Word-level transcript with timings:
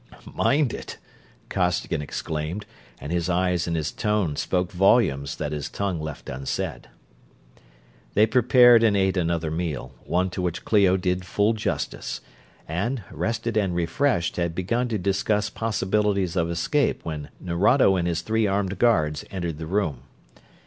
"Mind 0.33 0.73
it!" 0.73 0.97
Costigan 1.47 2.01
exclaimed, 2.01 2.65
and 2.99 3.11
his 3.11 3.29
eyes 3.29 3.67
and 3.67 3.75
his 3.75 3.91
tone 3.91 4.35
spoke 4.35 4.71
volumes 4.71 5.35
that 5.35 5.51
his 5.51 5.69
tongue 5.69 5.99
left 6.01 6.27
unsaid. 6.27 6.87
They 8.15 8.25
prepared 8.25 8.81
and 8.81 8.97
ate 8.97 9.15
another 9.15 9.51
meal, 9.51 9.93
one 10.03 10.31
to 10.31 10.41
which 10.41 10.65
Clio 10.65 10.97
did 10.97 11.23
full 11.23 11.53
justice; 11.53 12.19
and, 12.67 13.03
rested 13.11 13.55
and 13.55 13.75
refreshed, 13.75 14.37
had 14.37 14.55
begun 14.55 14.87
to 14.87 14.97
discuss 14.97 15.51
possibilities 15.51 16.35
of 16.35 16.49
escape 16.49 17.05
when 17.05 17.29
Nerado 17.39 17.95
and 17.95 18.07
his 18.07 18.23
three 18.23 18.47
armed 18.47 18.79
guards 18.79 19.23
entered 19.29 19.59
the 19.59 19.67
room. 19.67 20.01